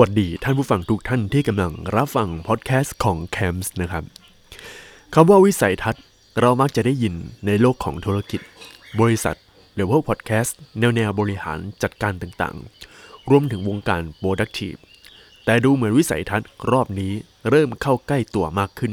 [0.00, 4.04] สวัสดีท่านผู้ฟังทุกท่านที่กำลังรับฟังพอดแคสต์ของ c a m s นะครับ
[5.14, 6.04] คำว่าวิสัยทัศน์
[6.40, 7.14] เรามักจะได้ยิน
[7.46, 8.40] ในโลกของธุรกิจ
[9.00, 9.36] บริษัท
[9.74, 14.78] หรือพวกพอดแคสต์แนวแนวบริหารจัดการต่างๆ รวมถึงวงการ productive
[15.44, 17.12] แต่ดูเหมือนวิสัยทัศน์รอบนี้
[17.50, 18.92] เริ่มเข้าใกล้ตัวมากขึ้น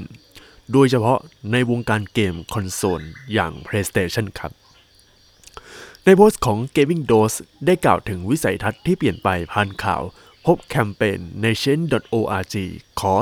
[0.71, 1.19] โดยเฉพาะ
[1.51, 3.01] ในวงการเกมคอนโซล
[3.33, 4.51] อย่าง PlayStation ครับ
[6.05, 10.01] ในโพสต์ของ Gaming Dose ได้กล่าวถึงวิสัยทัศน์ที่เปลี่ยนไปผ่านข่าว
[10.45, 12.55] พบแคมเปญใน Change.org
[12.99, 13.13] ขอ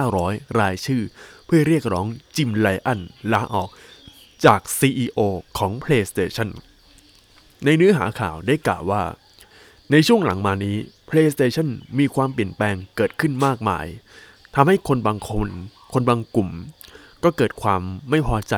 [0.00, 1.02] 2,500 รายชื่อ
[1.46, 3.00] เพื่อเรียกร้องจิมไลอัน
[3.32, 3.70] ลาออก
[4.44, 5.20] จาก CEO
[5.58, 6.50] ของ PlayStation
[7.64, 9.02] ในเนื้อหาข่าวได้กล่าวว่า
[9.90, 10.76] ในช่วงหลังมานี้
[11.08, 11.68] PlayStation
[11.98, 13.86] มีความเปลี่ยนแปลงเกิดขึ้นมากมาย
[14.54, 15.48] ทำให้คนบางคน
[15.92, 16.50] คนบางกลุ่ม
[17.24, 18.54] ก็เกิดความไม่พอใจ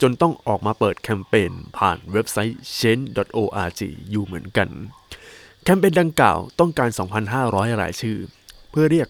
[0.00, 3.80] จนต้องออกมาเปิดแคมเปญผ่านเว็บไซต์ change.org
[4.10, 4.68] อยู่เหมือนกัน
[5.66, 6.90] แคมเปญดังกล่าวต้องการ
[7.34, 8.18] 2,500 รายชื่อ
[8.70, 9.08] เพื่อเรียก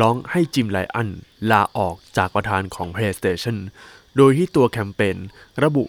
[0.00, 1.08] ร้องให้จิมไลอัน
[1.50, 3.56] ลาออกจากประธานของ PlayStation
[4.16, 5.16] โดยที่ตัวแคมเปญ
[5.62, 5.84] ระบุ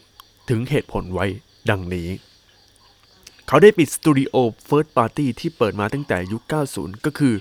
[0.50, 1.26] ถึงเหตุผลไว้
[1.70, 2.08] ดังนี้
[3.48, 4.34] เขาได้ปิดสตูดิโอ
[4.68, 6.42] First Party ที่เปิดมาตั้งแต่ยุค
[6.74, 7.34] 90 ก็คือ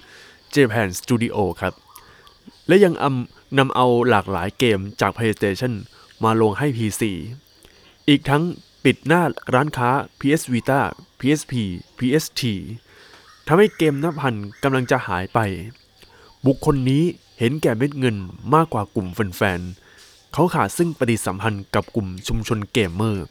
[0.55, 1.75] Japan Studio ครับ
[2.69, 5.73] และยังอำนำเอาหลากหลายเกมจาก PlayStation
[6.25, 7.02] มาลงให้ PC
[8.08, 8.42] อีกทั้ง
[8.84, 9.23] ปิดหน้า
[9.55, 10.81] ร้านค้า PS Vita
[11.20, 11.53] PSP
[11.98, 12.42] PST
[13.47, 15.39] ทำให้เกมนับพันกำลังจะหายไป
[16.47, 17.05] บุคคลนี้
[17.39, 18.17] เห็นแก่เม็ดเงิน
[18.55, 23.27] มากกว่ากลุ่มแฟนๆเขาขาดซึ่งปฏิสัมพันธ์กับกลุ่มชุมชนเกมเมอร์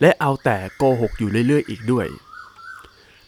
[0.00, 2.06] และเอาแต่โกหกอยู่เรื่อยๆอีกด้วย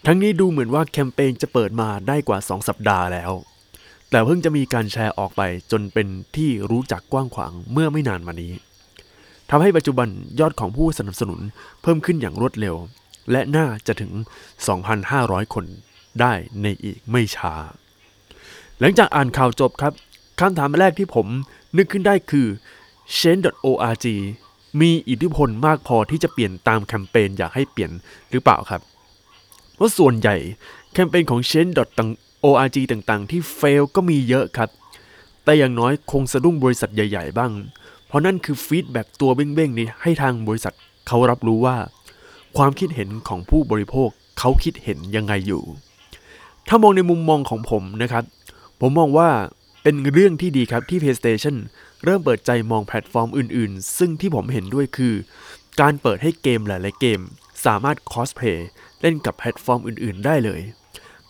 [0.06, 3.32] ทั้งนี้ดูเหมือนว่าแคมเปญจะเปิดมาได้กว่า 2 สัปดาห์แล้ว
[4.10, 8.52] แต่เพิ่งจะมีการแชร์ออกไปจนเป็นที่รู้จักกว้างขวางเมื่อไม่นานมานี้
[9.50, 10.08] ทำให้ปัจจุบัน
[10.40, 11.40] ยอดของผู้สนับสนุน
[11.82, 12.76] เพิ่มขึ้นอย่างรวดเร็ว
[13.30, 14.12] และน่าจะถึง
[14.82, 15.64] 2,500 คน
[16.20, 16.32] ได้
[16.62, 17.54] ในอีกไม่ช้า
[18.80, 19.92] หลังจากอ่านข่าวจบครับ
[20.40, 21.26] คำถามแรกที่ผม
[21.76, 22.46] นึกขึ้นได้คือ
[23.18, 24.06] change.org
[24.80, 27.90] มีอิทธิพลมากพอที่จะเปลี่ยนตามแคมเปญอยากให้เปลี่ยน
[28.30, 28.82] หรือเปล่าครับ
[29.74, 30.36] เพราะส่วนใหญ่
[30.92, 34.70] แคมเปญของ change.org ต่างๆ ที่ fail ก็มีเยอะครับ
[35.44, 37.52] แต่อย่างน้อยคงสะดุ้งบริษัทใหญ่ ๆ บ้าง
[38.08, 40.74] เพราะนั่นคือ feedback ตัวเบ้งๆนี้ให้ทางบริษัท
[41.08, 41.76] เขารับรู้ว่า
[42.56, 44.08] ความคิดเห็นของผู้บริโภค
[44.38, 45.62] เขาคิดเห็นยังไงอยู่
[46.68, 48.24] ถ้ามองในมุมมองของผมนะครับ
[48.80, 49.28] ผมมองว่า
[49.82, 51.56] เป็นเรื่องที่ดีครับที่ PlayStation
[52.04, 55.14] เริ่มเปิดใจมองแพลตฟอร์มอื่นๆ ซึ่งที่ผมเห็นด้วยคือ
[55.80, 57.20] การเปิดให้เกมหลายๆเกม
[57.66, 58.68] สามารถ cross-play
[59.00, 60.60] เล่นกับแพลตฟอร์มอื่นๆ ได้เลย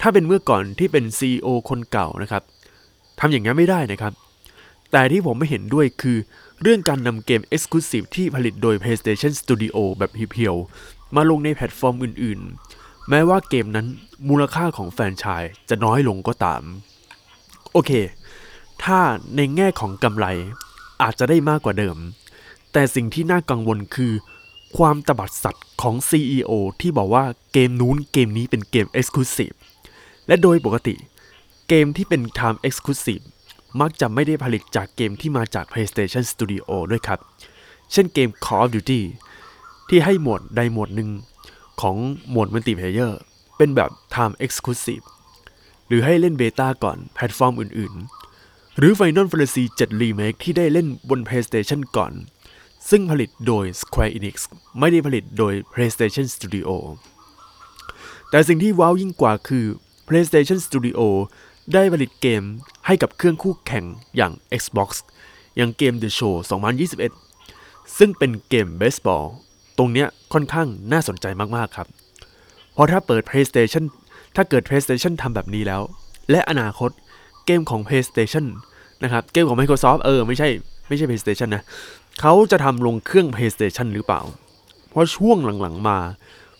[0.01, 2.43] ถ้าเป็นเมื่อก่อนที่เป็น CEO คนเก่านะครับ
[3.21, 4.13] ทำอย่างนั้นไม่ได้นะครับ
[4.93, 6.19] แต่ที่ผมไม่เห็นด้วยคือ
[6.63, 10.55] เรื่องการนำเกม Exclusive ที่ผลิตโดย PlayStation Studio แบบ pure
[10.87, 13.87] ๆมาลงในแพลตฟอร์มอื่นๆ แม้ว่าเกมนั้น
[14.29, 16.63] มูลค่าของแฟรนไชส์จะน้อยลงก็ตาม
[17.73, 17.91] โอเค
[18.83, 18.99] ถ้า
[19.37, 20.27] ในแง่ของกำไร
[21.03, 21.97] อาจจะได้มากกว่าเดิม
[22.73, 24.13] แต่สิ่งที่น่ากังวลคือ
[24.77, 29.57] ความตระบัดสัตย์ของ CEO ที่บอกว่าเกมนู้นเกมนี้เป็นเกม Exclusive
[30.27, 30.95] และโดยปกติ
[31.69, 33.25] เกมที่เป็น Time Exclusive
[33.81, 37.19] มักจะไม่ได้ผลิตจากเกมที่มาจาก PlayStation Studio ด้วยครับ
[37.93, 39.01] เช่นเกม Call of Duty
[39.89, 41.11] ที่ให้หมวดใดหมวดหนึ่ง
[41.81, 41.97] ของ
[42.31, 43.21] หมวด multiplayer
[43.57, 45.05] เป็นแบบ Time Exclusive
[45.87, 52.13] หรือให้เล่น beta ก่อนแพลตฟอร์มอื่นๆ หรือ Final Fantasy 7 Remake ที่ได้เล่นบน PlayStation ก่อน
[52.91, 54.37] ซึ่งผลิตโดย Square Enix
[54.79, 56.69] ไม่ได้ผลิตโดย PlayStation Studio
[58.31, 59.65] แต่สิ่งที่ว้าวยิ่งกว่าคือ
[60.09, 61.01] PlayStation Studio
[61.75, 62.43] ได้ผลิตเกม
[62.87, 63.85] ให้กับเครื่องคู่แข่ง
[64.17, 64.91] อย่าง Xbox
[65.57, 66.35] อย่างเกม The Show
[67.17, 69.27] 2021 ซึ่งเป็นเกมเบสบอล
[69.79, 71.27] ตรงเนี้ยค่อนข้างน่าสนใจ
[71.57, 71.89] มากๆครับ
[72.73, 73.85] เพราะถ้าเปิด PlayStation
[74.37, 75.83] ถ้าเกิด PlayStation ทำแบบนี้แล้ว
[76.31, 76.91] และอนาคต
[77.47, 78.47] เกมของ PlayStation
[79.03, 80.49] นะครับ เกมของ Microsoft เออ ไม่ใช่
[80.89, 81.63] ไม่ใช่ PlayStation นะ
[82.21, 84.21] เขาจะทำลงเครื่อง PlayStation หรือเปล่า
[84.89, 85.99] เพราะช่วงหลังๆมา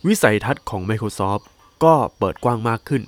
[0.07, 1.43] วิสัยทัศน์ของ Microsoft
[1.85, 3.03] ก็เปิดกว้างมากขึ้น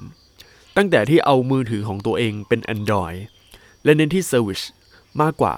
[0.77, 3.19] ตั้งแต่ที่เอามือถือของตัวเองเป็น Android
[3.85, 4.65] และเน้นที่ Service
[5.23, 5.55] มากกว่า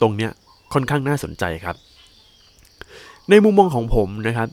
[0.00, 0.30] ตรงเนี้ย
[0.72, 1.76] ค่อนข้างน่าสนใจครับ
[3.28, 4.48] ในมุมมองของผมนะครับ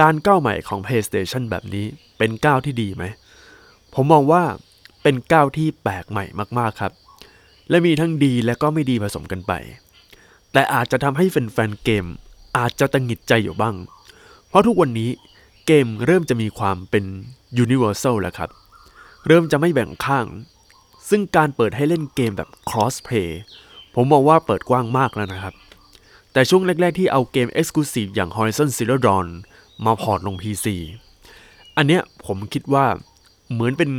[0.00, 1.86] การก้าวใหม่ของ PlayStation แบบนี้
[2.18, 3.04] เป็นก้าวที่ดีไหม
[3.94, 4.42] ผมมองว่า
[5.02, 6.24] เป็นก้าวที่แปลกใหม่
[6.58, 6.92] มาก ๆ ครับ
[7.68, 9.52] และมีทั้งดีและก็ไม่ดีผสมกันไป
[10.52, 12.06] แต่อาจจะทำให้แฟนๆเกม
[12.58, 13.74] อาจจะตังหิดใจอยู่บ้าง
[14.48, 15.10] เพราะทุกวันนี้
[15.66, 17.04] เกมเริ่มจะมีความเป็น
[17.64, 18.50] Universal แล้วครับ
[19.26, 20.26] เริ่มจะไม่แบ่งข้าง
[21.08, 23.30] ซึ่งการเปิดให้เล่นเกมแบบ Crossplay
[23.94, 25.54] ผมมองว่าเปิดกว้างมากแล้วนะครับ
[26.32, 29.26] แต่ช่วงแรก ๆ ที่เอาเกม Exclusive อย่าง Horizon Zero Dawn
[29.84, 30.66] มา port ลง PC
[31.76, 32.86] อันเนี้ยผมคิดว่า
[33.52, 33.90] เหมือนเป็น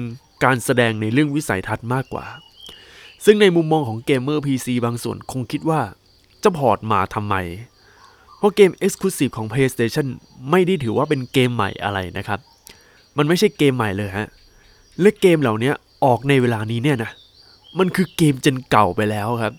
[0.43, 2.25] การแสดงในเรื่องวิสัยทัศน์มากกว่า
[3.25, 5.81] ซึ่งในมุมมองของเกมเมอร์ PC บางส่วนคงคิดว่า
[6.43, 7.35] จะ port มาทำไม
[8.37, 10.07] เพราะเกม Exclusive ของ PlayStation
[10.51, 12.39] ไม่ได้ถือว่าเป็นเกมใหม่อะไรนะครับ
[13.17, 14.27] มันไม่ใช่เกมใหม่เลยฮะ
[15.01, 15.71] และเกมเหล่านี้
[16.05, 17.11] ออกในเวลานี้เนี่ยนะ
[17.79, 19.53] มันคือเกม gen เก่าไปแล้วครับ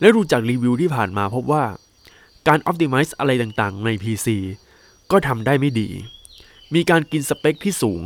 [0.00, 1.64] และดูจากรีวิวที่ผ่านมาพบว่า
[2.48, 4.26] การ Optimize อะไรต่างๆ ใน PC
[5.10, 5.88] ก็ทำได้ไม่ดี
[6.74, 8.02] มีการกินสเปคที่สูง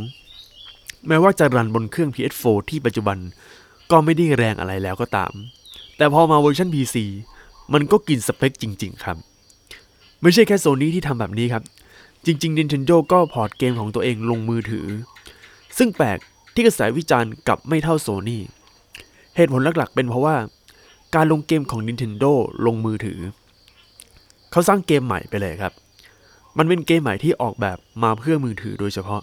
[1.08, 3.18] แม้ว่าจะ run บนเครื่อง PS4 ที่ปัจจุบัน
[3.90, 5.32] ก็ไม่ได้แรงอะไรแล้วก็ตาม
[5.96, 6.96] แต่พอมาเวอร์ชัน PC
[7.72, 9.16] มันก็กินสเปคจริง ๆ ครับ
[10.22, 11.62] ไม่ใช่แค่โซนี่ที่ทำแบบนี้ครับ
[12.26, 14.86] จริง ๆ Nintendo ก็ port เกมของตัวเองลงมือถือ
[15.78, 16.18] ซึ่งแปลก
[16.60, 18.42] ที่กระแสวิจารณ์กับไม่เท่าโซนี่
[19.36, 20.36] เหตุผลหลักๆ เป็นเพราะว่า
[21.14, 22.32] การลงเกมของ Nintendo
[22.66, 23.20] ลงมือถือ
[24.50, 25.72] เขาสร้างเกมใหม่ไปเลยครับ
[26.58, 29.22] มันเป็นเกมใหม่ที่ออกแบบมาเพื่อมือถือโดยเฉพาะ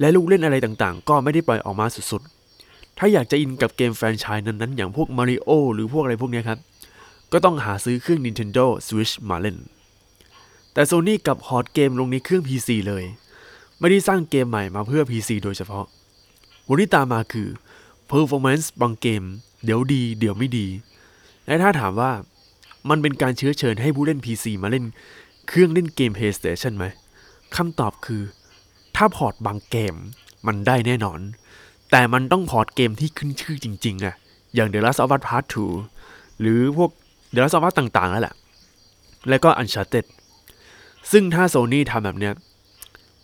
[0.00, 6.58] และลูกเล่นอะไรต่างๆ ก็ไม่ได้ปล่อยออกมาสุดๆ ถ้าอยากจะอินกับเกมแฟรนไชส์นั้นๆ อย่างพวก Mario หรือพวกอะไรพวกนี้ครับ
[7.32, 9.56] ก็ต้องหาซื้อเครื่อง Nintendo Switch มาเล่น
[10.72, 13.04] แต่ Sony กับฮอตเกมลงในเครื่อง PC เลย
[13.78, 15.86] ไม่ได้สร้างเกมใหม่มาเพื่อ PC โดยเฉพาะ
[16.72, 17.48] วันที่ตามมาคือ
[18.10, 19.22] performance บางเกม
[19.64, 20.66] เดี๋ยวดี เดี๋ยวไม่ดี
[21.46, 22.10] และถ้าถามว่า
[22.90, 24.84] มันเป็นการเชื้อเชิญให้ผู้เล่น PC มาเล่น
[25.48, 26.86] เครื่องเล่นเกม PlayStation ไหม
[27.56, 28.22] คำตอบคือ
[28.96, 29.94] ถ้าพอร์ตบางเกม
[30.46, 31.20] มันได้แน่นอน
[31.90, 34.14] แต่มันต้องพอร์ตเกมที่ขึ้นชื่อจริงๆอะ
[34.54, 35.44] อย่าง The Last of Us Part
[35.92, 36.90] 2 หรือพวก
[37.34, 38.34] The Last of Us ต่างๆนั่นแหละ
[39.28, 40.06] แล้วก็ Uncharted
[41.12, 42.34] ซึ่งถ้าโซนี่ทำแบบเนี้ย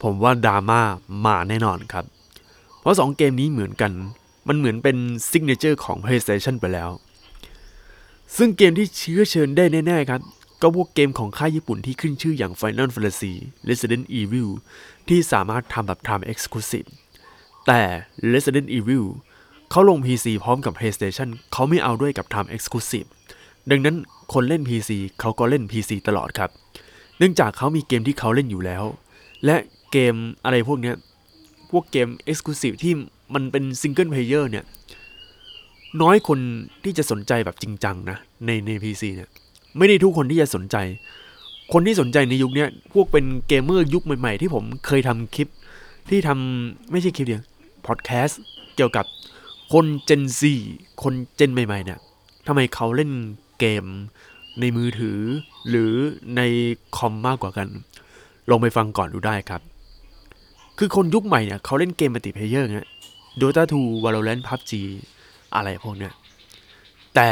[0.02, 0.80] ผมว่าดราม่า
[1.26, 2.04] มาแน่นอนครับ
[2.86, 3.92] เพราะสองเกมนี้เหมือนกัน
[4.48, 4.96] มันเหมือนเป็น
[5.28, 6.90] signature ของ PlayStation ไปแล้ว
[8.36, 10.20] ซึ่งเกมที่เชื้อเชิญได้แน่ๆครับ
[10.62, 13.32] ก็พวกเกมของค่ายญี่ปุ่นที่ขึ้นชื่ออย่าง Final Fantasy
[13.68, 14.48] Resident Evil
[15.08, 16.88] ที่สามารถทำแบบ Time Exclusive
[17.66, 17.82] แต่
[18.32, 19.04] Resident Evil
[19.70, 23.08] เขาลง PC พร้อมกับ PlayStation เขาไม่เอาด้วยกับ Time Exclusive
[23.70, 23.96] ดังนั้น
[24.32, 24.90] คนเล่น PC
[25.20, 26.50] เขาก็เล่น PC ตลอดครับ
[27.18, 28.84] เนื่องจากเขามีเกมที่เขาเล่นอยู่แล้ว
[29.44, 29.56] และ
[29.92, 30.92] เกมอะไรพวกนี้
[31.70, 32.92] พวกเกม Exclusive ที่
[33.34, 34.64] มันเป็น Single Player เนี่ย
[36.02, 36.38] น้อยคน
[36.84, 39.30] ที่จะสนใจแบบจริงจังนะ ในใน PC เนี่ย
[39.78, 40.76] ไม่ได้ทุกคนที่จะสนใจ
[41.72, 45.48] คนที่สนใจในยุคนี้พวกเป็นเกมเมอร์ยุคใหม่ๆ ที่ผมเคยทำคลิป
[46.10, 47.42] ที่ทำไม่ใช่คลิปเดียว
[47.86, 48.40] พอดแคสต์
[48.76, 49.04] เกี่ยวกับ
[49.72, 50.54] คน Gen Z
[51.02, 51.98] คน gen ใหม่ๆเนี่ย
[52.46, 53.10] ทำไมเขาเล่น
[53.58, 53.84] เกม
[54.60, 55.18] ในมือถือ
[55.68, 55.92] หรือ
[56.36, 56.40] ใน
[56.96, 57.68] คอมมากกว่ากัน
[58.50, 59.60] ลองไปฟังก่อนดูได้ครับ
[60.78, 62.88] คือคนยุคใหม่เนี่ยเขาเล่นเกม multiplayer เงี้ย
[63.40, 64.72] Dota 2 Valorant PUBG
[65.54, 66.12] อะไรพวกเนี้ย
[67.14, 67.30] แต่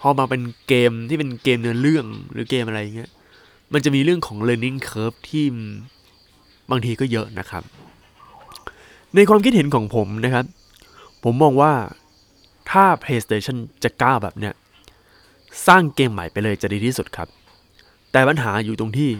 [0.00, 3.10] พอมาเป็นเกมที่เป็นเกมเนื้อเรื่องหรือเกมอะไรเงี้ย
[3.72, 5.44] มันจะมีเรื่องของ learning curve ที่
[6.70, 7.62] บางทีก็เยอะนะครับ
[9.14, 10.44] ในความคิดเห็นของผมนะครับ
[11.24, 11.72] ผมมองว่า
[12.70, 14.54] ถ้า PlayStation จะกล้าแบบเนี้ย
[15.66, 17.28] สร้างเกมใหม่ไปเลยจะดีที่สุดครับ
[18.12, 19.10] แต่ปัญหาอยู่ตรงที่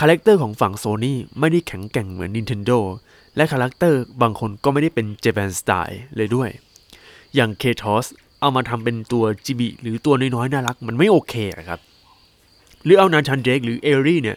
[0.00, 2.78] character ของฝั่ง Sony ไม่ได้แข็งแกร่งเหมือน Nintendo
[3.36, 6.48] และ character บางคนก็ไม่ได้เป็น Japan Style เลยด้วย
[7.34, 8.06] อย่าง Kratos
[8.40, 11.34] เอามาทำเป็นตัวจิบิหรือตัวน้อยๆน่ารักมันไม่โอเค
[11.68, 11.80] ครับ
[12.84, 14.36] หรือเอานาชันเดกหรือเอรี่เนี่ย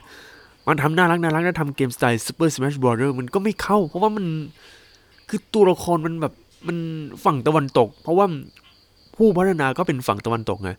[0.68, 3.14] มันทำน่ารักน่ารักแล้วทำเกมสไตล์ Super Smash Bros.
[3.20, 4.26] มันก็ไม่เข้า เพราะว่ามัน
[5.30, 6.34] คือตัวละครมันแบบ
[6.68, 6.78] มัน
[7.26, 8.26] ฝั่งตะวันตก เพราะว่า
[9.16, 10.72] ผู้พัฒนาก็เป็นฝั่งตะวันตกไง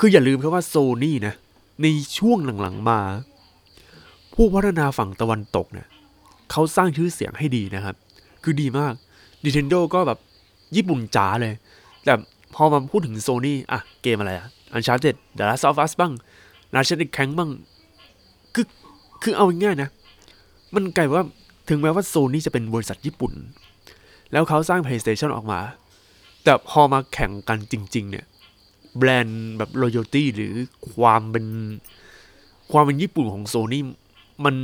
[0.00, 1.34] คืออย่าลืมครับว่าโซนี่นะ
[1.82, 1.86] ใน
[2.18, 3.00] ช่วงหลังๆมา
[4.36, 5.88] ผู้พัฒนาฝั่งตะวันตกเนี่ย
[6.50, 7.96] เขาสร้างชื่อเสียงให้ดีนะครับ
[8.42, 8.94] คือดีมาก
[9.44, 10.18] Nintendo ก็แบบ
[10.76, 11.54] ญี่ปุ่นจ๋าเลย
[12.04, 12.12] แต่
[12.54, 16.12] พอมาพูดถึงโซนี่อะเกมอะไรอะ Uncharted The Last of Us บ้าง
[16.74, 17.50] Ratchet Clank บ้าง
[18.54, 18.66] คือ
[19.22, 19.88] คือเอาง่ายๆนะ
[20.74, 21.24] มันกลายว่า
[21.68, 23.32] ถึงแม้ว่าโซนี่จะเป็นบริษัทญี่ปุ่น
[24.32, 25.60] แล้วเขาสร้าง PlayStation ออกมา
[26.44, 28.26] แต่พอมาแข่งกันจริง ๆ เนี่ย
[28.98, 30.54] แบรนด์แบบ loyalty หรือ
[30.92, 31.46] ความเป็น
[32.72, 33.84] ความเป็นญี่ปุ่นของโซนี่
[34.44, 34.56] มัน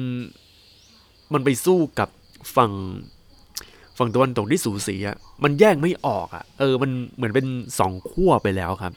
[1.33, 2.09] มันไปสู้กับ
[2.57, 2.73] ฝั่ง
[3.99, 7.47] ฝั่งตะวันตกที่สูสีอะมันแยกไม่ออกอะเออ มันเหมือนเป็น
[7.79, 8.93] สองขั้วไปแล้วครับ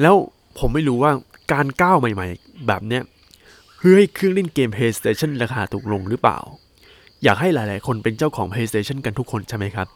[0.00, 0.14] แล้ว
[0.58, 1.12] ผมไม่รู้ว่า
[1.52, 3.02] การก้าวใหม่ ๆ แบบเนี้ย
[3.76, 6.38] เพื่อให้เครื่องเล่นเกม PlayStation ราคาถูกลงหรือเปล่า
[7.24, 9.88] อยากให้หลายๆ คนเป็นเจ้าของ PlayStation กันทุกคนใช่ไหมครับ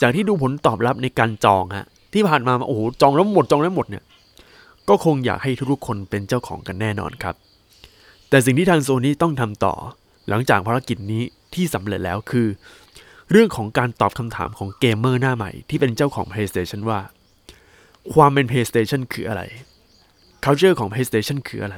[0.00, 4.04] จากที่ดูผลตอบรับในการจองฮะที่ผ่านมาโอ้โหจองแล้วหมดจองแล้วหมดเนี่ย
[4.88, 7.34] ก็คงอยากให้ทุกๆคนเป็นเจ้าของกันแน่นอนครับ
[8.32, 9.74] แต่สิ่งที่ทางโซนี่ต้องทำต่อ
[10.28, 11.22] หลังจากภารกิจนี้
[11.54, 12.48] ที่สำเร็จแล้วคือ
[13.30, 17.00] เรื่องของการตอบคำถามของเกมเมอร์หน้าใหม่ที่เป็นเจ้าของ PlayStation ว่า
[18.12, 19.42] ความเป็น PlayStation คืออะไร
[20.44, 21.76] culture ของ PlayStation คืออะไร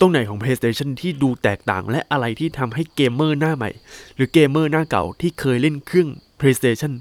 [0.00, 3.70] ตรงไหนของ PlayStation ที่ดูแตกต่างและอะไรที่ทำให้เกมเมอร์หน้าใหม่
[4.14, 6.08] หรือเกมเมอร์หน้าเก่าที่เคยเล่นเครื่อง
[6.40, 6.92] PlayStation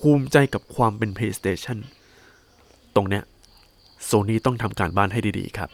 [0.00, 1.78] ภูมิใจกับความเป็น PlayStation
[2.94, 3.22] ตรงเนี้ย
[4.04, 5.70] โซนี่ต้องทำการบ้านให้ดีๆครับ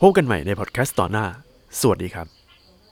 [0.00, 1.26] พบกันใหม่ในพอดแคสต์ต่อนหน้า
[1.80, 2.37] สวัสดีครับ